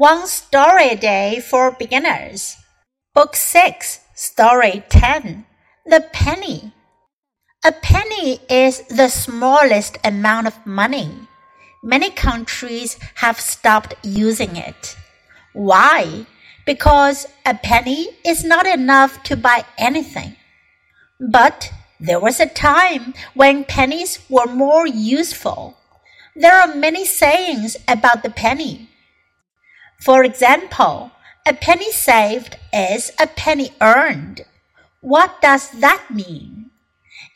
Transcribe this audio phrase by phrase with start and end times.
[0.00, 2.56] One Story a Day for Beginners.
[3.12, 5.44] Book 6, Story 10
[5.84, 6.72] The Penny.
[7.62, 11.28] A penny is the smallest amount of money.
[11.82, 14.96] Many countries have stopped using it.
[15.52, 16.24] Why?
[16.64, 20.34] Because a penny is not enough to buy anything.
[21.20, 21.70] But
[22.00, 25.76] there was a time when pennies were more useful.
[26.34, 28.89] There are many sayings about the penny.
[29.99, 31.11] For example,
[31.45, 34.45] a penny saved is a penny earned.
[35.01, 36.71] What does that mean?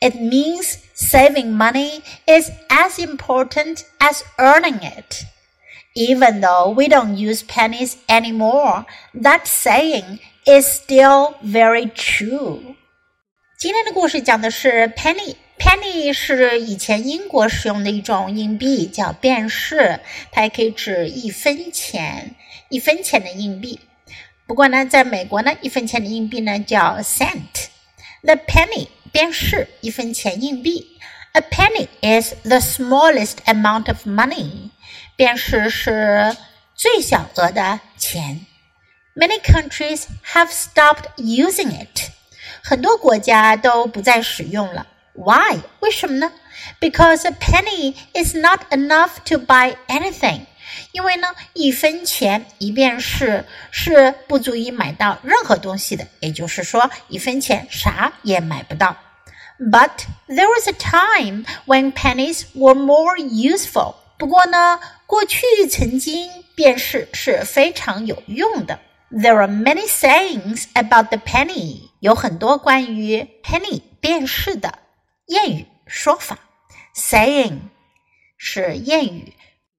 [0.00, 5.24] It means saving money is as important as earning it.
[5.94, 12.76] Even though we don't use pennies anymore, that saying is still very true.
[13.58, 20.00] 今天的故事讲的是 penny。penny 是以前英国使用的一种硬币，叫便士，
[20.32, 22.34] 它也可以指一分钱，
[22.74, 23.80] 一分钱的硬币。
[24.46, 30.98] 不过呢，在美国呢，一分钱的硬币呢叫 cent。The penny 便士一分钱硬币。
[31.32, 34.70] A penny is the smallest amount of money。
[35.16, 36.36] 便士是
[36.74, 38.46] 最小额的钱。
[39.14, 42.10] Many countries have stopped using it。
[42.62, 44.86] 很多国家都不再使用了。
[45.14, 45.58] Why？
[45.80, 46.32] 为什么呢？
[46.80, 50.46] Because a penny is not enough to buy anything。
[50.92, 58.96] 因为呢，一分钱一便士是不足以买到任何东西的，也就是说，一分钱啥也买不到。
[59.58, 59.90] But
[60.26, 63.96] there was a time when pennies were more useful。
[64.18, 68.78] 不过呢，过去曾经便士是非常有用的。
[69.10, 74.78] There are many sayings about the penny，有很多关于 penny 便士的
[75.26, 76.38] 谚语说法。
[76.94, 77.58] Saying
[78.36, 79.34] 是谚语、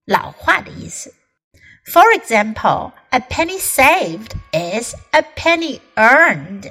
[0.06, 1.14] 老话的意思。
[1.86, 6.70] For example, a penny saved is a penny earned。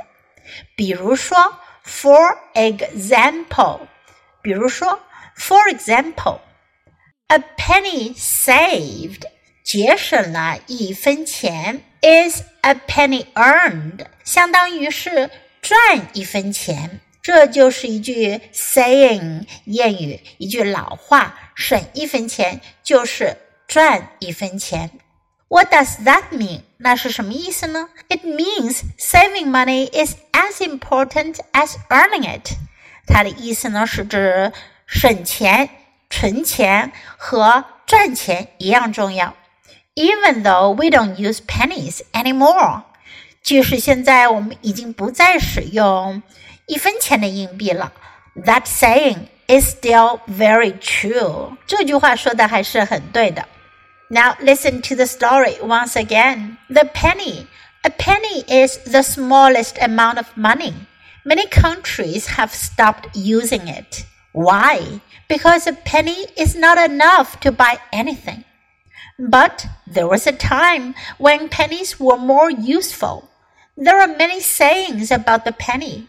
[0.76, 3.80] 比如说，for example，
[4.42, 5.00] 比如说，
[5.36, 9.22] for example，a penny saved
[9.64, 11.84] 节省了一分钱。
[12.02, 17.00] is a penny earned，相当于是赚一分钱。
[17.24, 23.36] 这就是一句 saying 谚语，一句老话，省一分钱就是
[23.68, 24.90] 赚一分钱。
[25.48, 26.62] What does that mean？
[26.78, 27.88] 那是什么意思呢？
[28.08, 32.52] It means saving money is as important as earning it。
[33.06, 34.52] 它的意思呢是指
[34.86, 35.68] 省钱、
[36.08, 39.34] 存钱和赚钱一样重要。
[39.96, 42.82] even though we don't use pennies anymore，
[43.42, 46.22] 即使现在我们已经不再使用
[46.66, 47.92] 一分钱的硬币了，
[48.36, 51.56] that saying is still very true。
[51.66, 53.46] 这句话说的还是很对的。
[54.08, 56.56] Now listen to the story once again.
[56.68, 57.46] The penny.
[57.82, 60.74] A penny is the smallest amount of money.
[61.24, 64.04] Many countries have stopped using it.
[64.32, 65.00] Why?
[65.28, 68.44] Because a penny is not enough to buy anything.
[69.18, 73.28] But there was a time when pennies were more useful.
[73.76, 76.08] There are many sayings about the penny.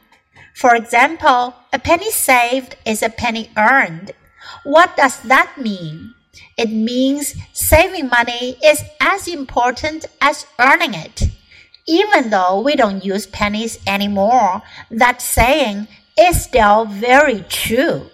[0.57, 4.13] For example, a penny saved is a penny earned.
[4.65, 6.15] What does that mean?
[6.57, 11.25] It means saving money is as important as earning it.
[11.87, 18.09] Even though we don't use pennies anymore, that saying is still very true.